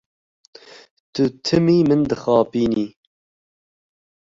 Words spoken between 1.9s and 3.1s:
dixapînî.